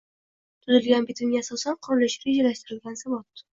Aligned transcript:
tuzilgan 0.63 1.05
bitimga 1.09 1.43
asosan 1.45 1.79
qurilishi 1.89 2.27
rejalashtirilgan 2.31 3.01
zavod 3.07 3.49